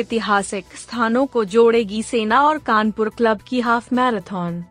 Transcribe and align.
ऐतिहासिक 0.00 0.64
स्थानों 0.76 1.26
को 1.26 1.44
जोड़ेगी 1.44 2.02
सेना 2.02 2.42
और 2.42 2.58
कानपुर 2.58 3.08
क्लब 3.08 3.38
की 3.38 3.60
हाफ़ 3.60 3.94
मैराथन। 3.94 4.64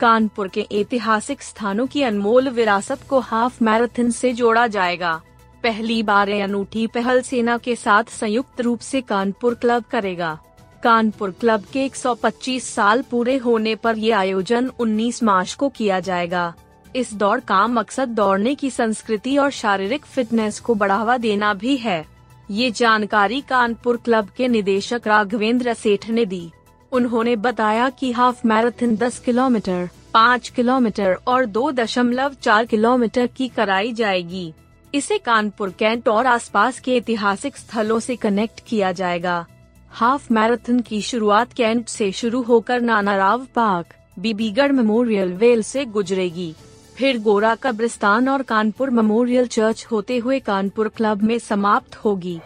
कानपुर 0.00 0.48
के 0.48 0.66
ऐतिहासिक 0.72 1.42
स्थानों 1.42 1.86
की 1.86 2.02
अनमोल 2.02 2.48
विरासत 2.48 3.00
को 3.10 3.18
हाफ़ 3.20 3.64
मैराथन 3.64 4.10
से 4.10 4.32
जोड़ा 4.32 4.66
जाएगा। 4.66 5.20
पहली 5.62 6.02
बार 6.02 6.28
ये 6.28 6.40
अनूठी 6.40 6.86
पहल 6.86 7.22
सेना 7.22 7.58
के 7.58 7.76
साथ 7.76 8.04
संयुक्त 8.04 8.60
रूप 8.60 8.80
से 8.80 9.00
कानपुर 9.00 9.54
क्लब 9.54 9.84
करेगा। 9.90 10.38
कानपुर 10.82 11.30
क्लब 11.30 11.64
के 11.72 11.84
125 11.84 12.74
साल 12.74 13.02
पूरे 13.02 13.36
होने 13.36 13.74
पर 13.74 13.98
ये 13.98 14.10
आयोजन 14.10 14.70
19 14.78 15.22
मार्च 15.22 15.54
को 15.54 15.68
किया 15.68 16.00
जाएगा। 16.00 16.54
इस 16.96 17.14
दौड़ 17.14 17.40
का 17.40 17.66
मकसद 17.66 18.08
दौड़ने 18.08 18.54
की 18.54 18.70
संस्कृति 18.70 19.36
और 19.36 19.50
शारीरिक 19.50 20.06
फिटनेस 20.06 20.60
को 20.60 20.74
बढ़ावा 20.74 21.16
देना 21.16 21.54
भी 21.54 21.76
है। 21.76 22.13
ये 22.50 22.70
जानकारी 22.70 23.40
कानपुर 23.40 23.96
क्लब 23.96 24.28
के 24.36 24.48
निदेशक 24.48 25.02
राघवेंद्र 25.06 25.74
सेठ 25.74 26.08
ने 26.10 26.24
दी। 26.26 26.50
उन्होंने 26.92 27.36
बताया 27.36 27.88
कि 27.90 28.12
हाफ़ 28.12 28.46
मैराथन 28.46 28.96
10 28.96 29.18
किलोमीटर 29.18 29.88
5 30.14 30.48
किलोमीटर 30.48 31.16
और 31.26 31.46
दो 31.46 31.70
दशमलव 31.72 32.34
चार 32.42 32.64
किलोमीटर 32.64 33.26
की 33.26 33.48
कराई 33.48 33.92
जाएगी। 33.92 34.52
इसे 34.94 35.18
कानपुर 35.18 35.70
कैंट 35.78 36.08
और 36.08 36.26
आसपास 36.26 36.80
के 36.80 36.96
ऐतिहासिक 36.96 37.56
स्थलों 37.56 37.98
से 38.00 38.16
कनेक्ट 38.16 38.60
किया 38.66 38.92
जाएगा। 38.92 39.46
हाफ़ 39.90 40.32
मैराथन 40.32 40.80
की 40.80 41.00
शुरुआत 41.02 41.52
कैंट 41.52 41.88
से 41.88 42.12
शुरू 42.12 42.42
होकर 42.42 42.80
Nana 42.80 43.16
Rao 43.16 43.46
park, 43.54 43.86
बीबीगढ़ 44.18 44.72
memorial 44.72 45.32
well 45.32 45.62
से 45.62 45.84
गुजरेगी। 45.84 46.54
फिर 46.96 47.18
गोरा 47.18 47.54
कब्रिस्तान 47.54 48.28
और 48.28 48.42
कानपुर 48.42 48.90
मेमोरियल 48.90 49.46
चर्च 49.46 49.86
होते 49.90 50.18
हुए 50.18 50.40
कानपुर 50.40 50.88
क्लब 50.88 51.22
में 51.22 51.38
समाप्त 51.38 51.96
होगी। 51.96 52.40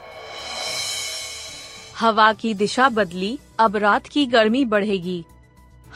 हवा 2.01 2.33
की 2.33 2.55
दिशा 2.55 2.89
बदली, 2.89 3.39
अब 3.59 3.77
रात 3.77 4.07
की 4.07 4.27
गर्मी 4.27 4.65
बढ़ेगी। 4.65 5.25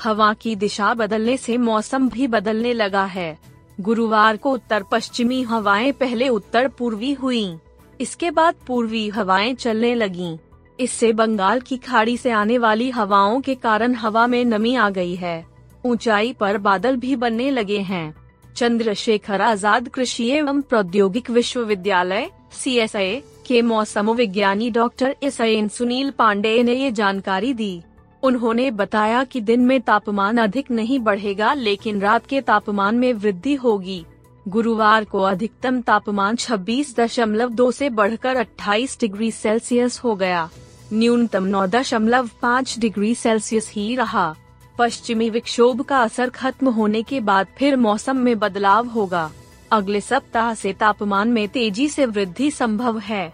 हवा 0.04 0.34
की 0.34 0.56
दिशा 0.56 0.94
बदलने 0.94 1.36
से 1.36 1.56
मौसम 1.56 2.08
भी 2.08 2.26
बदलने 2.26 2.72
लगा 2.72 3.04
है। 3.04 3.38
गुरुवार 3.80 4.36
को 4.36 4.50
उत्तर 4.50 4.82
पश्चिमी 4.82 5.42
हवाएँ 5.42 5.92
पहले 5.92 6.28
उत्तर 6.28 6.68
पूर्वी 6.68 7.12
हुईं। 7.12 7.58
इसके 8.00 8.30
बाद 8.30 8.54
पूर्वी 8.66 9.08
हवाएँ 9.08 9.54
चलने 9.54 9.94
लगीं। 9.94 10.38
इससे 10.80 11.12
बंगाल 11.12 11.60
की 11.60 11.76
खाड़ी 11.76 12.16
से 12.16 12.30
आने 12.30 12.58
वाली 12.58 12.90
हवाओं 12.90 13.40
के 13.40 13.54
कारण 13.54 13.94
हवा 13.94 14.26
में 14.26 14.44
नमी 14.44 14.74
आ 14.74 14.90
गई 14.90 15.14
है। 15.14 15.46
ऊंचाई 15.84 16.32
पर 16.32 16.58
बादल 16.58 16.96
भी 16.96 17.16
बनने 17.16 17.50
लगे 17.50 17.78
हैं। 17.78 18.22
चंद्रशेखर 18.56 19.40
आज़ाद 19.40 19.88
कृषि 19.88 20.28
एवं 20.30 20.60
प्रौद्योगिक 20.60 21.30
विश्वविद्यालय 21.30 22.30
सीएसए 22.52 23.22
के 23.46 23.62
मौसम 23.62 24.10
विज्ञानी 24.10 24.70
डॉक्टर 24.70 25.16
एस 25.22 25.38
सुनील 25.76 26.10
पांडे 26.10 26.62
ने 26.62 26.74
ये 26.74 26.90
जानकारी 26.92 27.52
दी। 27.54 27.82
उन्होंने 28.22 28.70
बताया 28.70 29.22
कि 29.24 29.40
दिन 29.40 29.60
में 29.60 29.80
तापमान 29.80 30.38
अधिक 30.38 30.70
नहीं 30.70 30.98
बढ़ेगा, 30.98 31.52
लेकिन 31.54 32.00
रात 32.00 32.26
के 32.26 32.40
तापमान 32.40 32.94
में 32.94 33.12
वृद्धि 33.12 33.54
होगी। 33.54 34.04
गुरुवार 34.46 35.04
को 35.04 35.20
अधिकतम 35.20 35.80
तापमान 35.80 36.36
26.2 36.36 37.70
से 37.72 37.88
बढ़कर 37.90 38.36
28 38.36 38.98
डिग्री 39.00 39.30
सेल्सियस 39.30 39.98
हो 39.98 40.14
गया। 40.14 40.48
न्यूनतम 40.92 41.44
9.5 41.46 42.78
डिग्री 42.78 43.14
सेल्सियस 43.14 43.70
ही 43.70 43.94
रहा। 43.96 44.34
पश्चिमी 44.82 45.30
विक्षोभ 45.30 45.82
का 45.82 46.02
असर 46.02 46.30
खत्म 46.30 46.68
होने 46.68 47.02
के 47.02 47.20
बाद 47.20 47.46
फिर 47.58 47.76
मौसम 47.76 48.16
में 48.16 48.38
बदलाव 48.38 48.86
होगा। 48.86 49.30
अगले 49.72 50.00
सप्ताह 50.00 50.54
से 50.54 50.72
तापमान 50.72 51.28
में 51.28 51.48
तेज़ी 51.48 51.88
से 51.88 52.06
वृद्धि 52.06 52.50
संभव 52.50 52.98
है। 52.98 53.32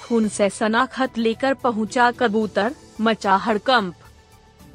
खून 0.00 0.28
से 0.28 0.50
सना 0.50 0.86
खत 0.86 1.18
लेकर 1.18 1.54
पहुँचा 1.54 2.10
कबूतर, 2.10 2.74
मचा 3.00 3.36
हड़कंप। 3.36 3.94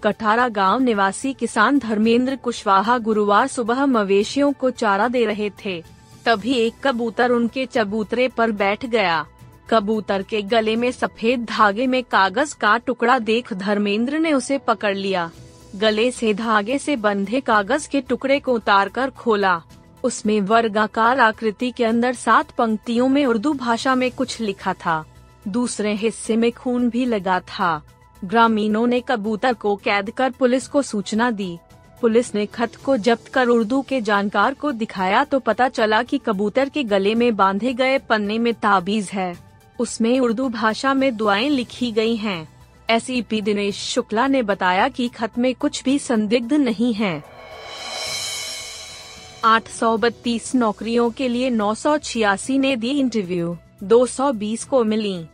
कठारा 0.04 0.48
गाँव 0.48 0.80
निवासी 0.80 1.34
किसान 1.34 1.80
धर्मेंद्र 1.80 2.36
कुशवाहा 2.36 2.98
गुरुवार 2.98 3.48
सुबह 3.48 3.86
मवेशियों 3.86 4.54
को 4.54 4.70
चारा 4.70 5.08
दे 5.08 5.26
रहे 5.26 5.52
थे। 5.66 5.84
तभी 6.26 6.54
एक 6.54 6.74
कबूतर 6.84 7.32
उनके 7.32 7.66
चबूतरे 7.66 8.28
पर 8.28 8.52
बैठ 8.52 8.86
गया। 8.86 9.26
कबूतर 9.72 10.22
के 10.22 10.42
गले 10.42 10.76
में 10.76 10.92
सफ़ेद 10.92 11.44
धागे 11.46 11.86
में 11.88 12.04
कागज़ 12.04 12.56
का 12.56 12.78
टुकड़ा 12.78 13.18
देख 13.20 13.52
धर्मेंद्र 13.54 14.20
ने 14.20 14.34
उसे 14.34 14.58
पकड़ 14.58 14.96
लिया। 14.96 15.30
गले 15.76 16.10
से 16.12 16.34
धागे 16.34 16.78
से 16.78 16.96
बंधे 16.96 17.40
कागज़ 17.42 17.88
के 17.90 18.02
टुकड़े 18.02 18.40
को 18.40 18.54
उतारकर 18.54 19.10
खोला। 19.10 19.62
उसमें 20.04 20.40
वर्गाकार 20.42 21.20
आकृति 21.20 21.70
के 21.72 21.86
अंदर 21.86 22.14
सात 22.14 22.52
पंक्तियों 22.52 23.08
में 23.10 23.26
उर्दू 23.26 23.54
भाषा 23.54 23.94
में 23.96 24.10
कुछ 24.12 24.40
लिखा 24.42 24.74
था। 24.76 25.04
दूसरे 25.48 25.94
हिस्से 25.94 26.36
में 26.38 26.52
खून 26.52 26.90
भी 26.90 27.06
लगा 27.06 27.40
था। 27.40 27.82
ग्रामीणों 28.22 28.86
ने 28.88 29.00
कबूतर 29.00 29.54
को 29.54 29.76
कैद 29.76 30.10
कर 30.10 30.32
पुलिस 30.32 30.68
को 30.68 30.82
सूचना 30.82 31.30
दी। 31.32 31.58
पुलिस 32.02 32.34
ने 32.36 32.46
खत 32.46 32.76
को 32.76 32.98
जब्त 32.98 33.28
कर 33.28 33.48
उर्दू 33.48 33.82
के 33.82 34.02
जानकार 34.02 34.54
को 34.54 34.72
दिखाया 34.72 35.24
तो 35.24 35.40
पता 35.40 35.68
चला 35.70 36.02
कि 36.04 36.18
कबूतर 36.18 36.70
के 36.70 36.84
गले 36.84 37.16
में 37.16 37.36
बांधे 37.36 37.74
गए 37.74 37.98
पन्ने 38.00 38.38
में 38.40 38.54
ताबीज 38.54 39.10
है। 39.14 39.51
उसमें 39.80 40.20
उर्दू 40.20 40.50
भाषा 40.50 40.94
में 40.94 41.16
दुआएँ 41.18 41.50
लिखी 41.50 41.92
गई 41.92 42.16
हैं। 42.16 42.48
एस 42.90 43.08
दिनेश 43.34 43.76
शुक्ला 43.76 44.28
ने 44.28 44.44
बताया 44.44 44.88
कि 44.88 45.08
खत 45.08 45.38
में 45.38 45.56
कुछ 45.56 45.84
भी 45.84 46.00
संदिग्ध 46.00 46.54
नहीं 46.54 46.94
है। 46.94 47.24
832 49.44 50.56
नौकरियों 50.56 51.10
के 51.10 51.28
लिए 51.28 51.50
नौ 51.50 51.74
सौ 51.74 51.98
छियासी 51.98 52.58
ने 52.58 52.76
दी 52.76 52.90
इंटरव्यू 52.90 53.58
220 53.84 54.64
को 54.64 54.84
मिली। 54.84 55.26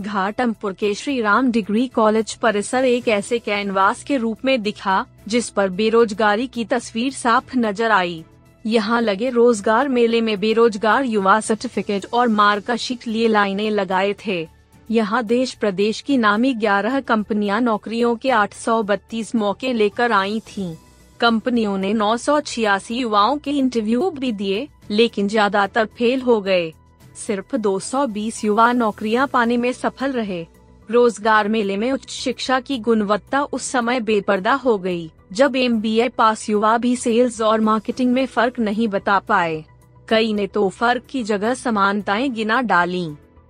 घाटमपुर 0.00 0.72
के 0.72 0.94
श्री 0.94 1.20
राम 1.20 1.50
डिग्री 1.50 1.88
कॉलेज 1.88 2.34
परिसर 2.34 2.84
एक 2.84 3.08
ऐसे 3.08 3.38
कैनवास 3.38 4.02
के 4.02 4.16
रूप 4.16 4.44
में 4.44 4.62
दिखा, 4.62 5.06
जिस 5.28 5.48
पर 5.48 5.68
बेरोजगारी 5.68 6.46
की 6.46 6.64
तस्वीर 6.64 7.12
साफ़ 7.12 7.58
नज़र 7.58 7.90
आई। 7.90 8.24
यहाँ 8.64 9.00
लगे 9.00 9.30
रोज़गार 9.30 9.88
मेले 9.88 10.20
में 10.20 10.38
बेरोजगार 10.40 11.04
युवा 11.04 11.38
सर्टिफिकेट 11.40 12.06
और 12.12 12.28
मार्कशीट 12.28 13.06
लिए 13.06 13.28
लाइने 13.28 13.68
लगाए 13.70 14.14
थे। 14.26 14.46
यहाँ 14.88 15.22
देश 15.24 15.52
प्रदेश 15.54 16.00
की 16.00 16.16
नामी 16.16 16.54
11 16.54 17.00
कंपनियाँ 17.00 17.60
नौकरियों 17.60 18.14
के 18.16 18.30
832 18.30 19.34
मौके 19.34 19.72
लेकर 19.72 20.12
आई 20.12 20.40
थीं। 20.48 20.74
कंपनियों 21.20 21.76
ने 21.78 21.92
नौ 21.92 22.16
सौ 22.16 22.40
छियासी 22.40 22.96
युवाओं 22.96 23.36
के 23.38 23.50
इंटरव्यू 23.50 24.10
भी 24.10 24.32
दिए, 24.32 24.68
लेकिन 24.90 25.28
ज़्यादातर 25.28 25.86
फेल 25.98 26.20
हो 26.20 26.40
गए। 26.40 26.72
सिर्फ़ 27.16 27.56
220 27.56 28.44
युवा 28.44 28.72
नौकरियाँ 28.72 29.26
पाने 29.26 29.56
में 29.56 29.72
सफल 29.72 30.12
रहे। 30.12 30.46
रोज़गार 30.90 31.48
मेले 31.48 31.76
में 31.76 31.90
उच्च 31.92 32.10
शिक्षा 32.10 32.58
की 32.60 32.78
गुणवत्ता 32.78 33.42
उस 33.42 33.70
समय 33.70 34.00
बेपर्दा 34.00 34.52
हो 34.54 34.76
गई, 34.78 35.10
जब 35.32 35.56
एमबीए 35.56 36.08
पास 36.08 36.48
युवा 36.50 36.76
भी 36.78 36.94
सेल्स 36.96 37.40
और 37.40 37.60
मार्केटिंग 37.60 38.12
में 38.12 38.26
फ़र्क 38.26 38.58
नहीं 38.58 38.88
बता 38.88 39.18
पाए। 39.18 39.64
कई 40.08 40.32
ने 40.32 40.46
तो 40.46 40.68
फ़र्क 40.68 41.04
की 41.10 41.22
जगह 41.22 41.54
समानताएँ 41.54 42.28
गिना 42.28 42.60
डाली। 42.62 43.08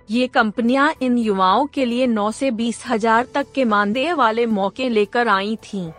ये 0.08 0.26
कंपनियाँ 0.26 0.92
इन 1.02 1.18
युवाओं 1.18 1.66
के 1.66 1.84
लिए 1.84 2.06
9 2.06 2.30
से 2.32 2.50
बीस 2.50 2.82
हज़ार 2.86 3.26
तक 3.34 3.46
के 3.54 3.64
मानदेय 3.64 4.12
वाले 4.12 4.46
मौके 4.46 4.88
लेकर 4.88 5.28
आई 5.28 5.56
थीं। 5.64 5.90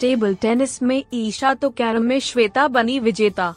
टेबल 0.00 0.34
टेनिस 0.34 0.82
में 0.82 1.02
ईशा 1.14 1.54
तो 1.54 1.70
कैरम 1.70 2.02
में 2.02 2.18
श्वेता 2.20 2.66
बनी 2.68 2.98
विजेता। 2.98 3.54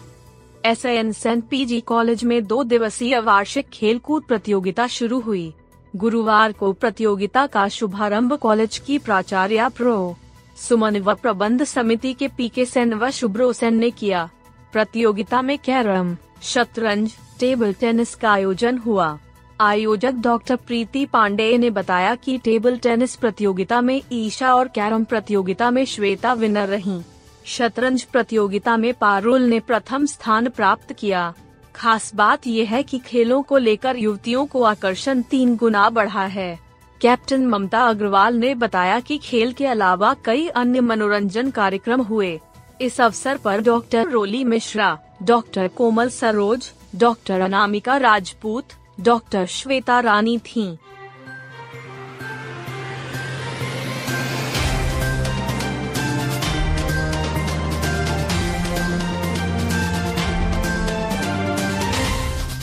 S 0.65 0.85
N 0.85 1.11
Sen 1.11 1.43
PG 1.49 1.79
college 1.81 2.23
में 2.23 2.43
दो 2.45 2.63
दिवसीय 2.63 3.19
वार्षिक 3.19 3.69
खेलकूद 3.69 4.23
प्रतियोगिता 4.23 4.87
शुरू 4.87 5.19
हुई। 5.19 5.53
गुरुवार 5.95 6.51
को 6.51 6.71
प्रतियोगिता 6.73 7.45
का 7.47 7.67
शुभारंभ 7.67 8.33
कॉलेज 8.33 8.77
की 8.77 8.97
प्राचार्य 8.97 9.69
प्रो. 9.69 10.15
सुमन 10.57 10.97
व 10.97 11.13
प्रबंध 11.13 11.63
समिति 11.63 12.13
के 12.13 12.27
पीके 12.27 12.65
सेन 12.65 12.93
व 12.93 13.09
शुभ्रो 13.09 13.53
सेन 13.53 13.73
ने 13.73 13.89
किया। 13.91 14.29
प्रतियोगिता 14.73 15.41
में 15.41 15.57
कैरम, 15.57 16.15
शतरंज, 16.41 17.15
टेबल 17.39 17.73
टेनिस 17.73 18.15
का 18.15 18.31
आयोजन 18.31 18.77
हुआ। 18.77 19.17
आयोजक 19.61 20.11
डॉक्टर 20.11 20.55
प्रीति 20.55 21.05
पांडे 21.05 21.57
ने 21.57 21.69
बताया 21.69 22.15
कि 22.15 22.37
टेबल 22.37 22.77
टेनिस 22.77 23.15
प्रतियोगिता 23.15 23.81
में 23.81 24.01
ईशा 24.11 24.55
और 24.55 24.67
कैरम 24.67 25.03
प्रतियोगिता 25.03 25.71
में 25.71 25.85
श्वेता 25.85 26.33
विनर 26.33 26.67
रहीं। 26.67 27.01
शतरंज 27.47 28.03
प्रतियोगिता 28.03 28.77
में 28.77 28.93
पारुल 28.93 29.41
ने 29.41 29.59
प्रथम 29.59 30.05
स्थान 30.05 30.49
प्राप्त 30.49 30.93
किया। 30.93 31.33
खास 31.75 32.15
बात 32.15 32.47
यह 32.47 32.69
है 32.69 32.83
कि 32.83 32.99
खेलों 32.99 33.41
को 33.41 33.57
लेकर 33.57 33.97
युवतियों 33.97 34.45
को 34.45 34.63
आकर्षण 34.63 35.21
तीन 35.21 35.55
गुना 35.55 35.89
बढ़ा 35.89 36.25
है। 36.25 36.59
कैप्टन 37.01 37.45
ममता 37.45 37.79
अग्रवाल 37.79 38.35
ने 38.35 38.55
बताया 38.55 38.99
कि 38.99 39.17
खेल 39.17 39.53
के 39.53 39.65
अलावा 39.65 40.15
कई 40.25 40.47
अन्य 40.47 40.81
मनोरंजन 40.81 41.51
कार्यक्रम 41.51 42.01
हुए। 42.01 42.39
इस 42.81 43.01
अवसर 43.01 43.37
पर 43.37 43.61
doctor 43.61 44.07
Roli 44.07 44.43
Mishra, 44.43 44.97
doctor 45.23 45.67
Komal 45.67 46.09
Saroj, 46.09 46.71
doctor 46.95 47.41
Anamika 47.41 47.97
Rajput, 47.97 48.65
doctor 48.99 49.45
Shweta 49.45 49.99
Rani 49.99 50.37
थीं। 50.37 50.77